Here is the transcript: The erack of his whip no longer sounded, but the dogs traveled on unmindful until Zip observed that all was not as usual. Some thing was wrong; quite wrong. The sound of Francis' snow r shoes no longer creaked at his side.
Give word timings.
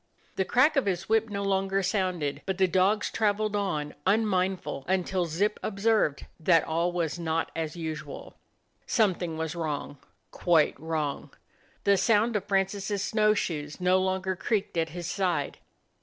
The 0.35 0.45
erack 0.47 0.75
of 0.77 0.87
his 0.87 1.07
whip 1.07 1.29
no 1.29 1.43
longer 1.43 1.83
sounded, 1.83 2.41
but 2.47 2.57
the 2.57 2.67
dogs 2.67 3.11
traveled 3.11 3.55
on 3.55 3.93
unmindful 4.07 4.83
until 4.87 5.27
Zip 5.27 5.59
observed 5.61 6.25
that 6.39 6.63
all 6.63 6.91
was 6.91 7.19
not 7.19 7.51
as 7.55 7.75
usual. 7.75 8.33
Some 8.87 9.13
thing 9.13 9.37
was 9.37 9.53
wrong; 9.53 9.99
quite 10.31 10.73
wrong. 10.79 11.29
The 11.83 11.97
sound 11.97 12.35
of 12.35 12.45
Francis' 12.45 13.03
snow 13.03 13.29
r 13.29 13.35
shoes 13.35 13.79
no 13.79 13.99
longer 14.01 14.35
creaked 14.35 14.75
at 14.75 14.89
his 14.89 15.05
side. 15.05 15.59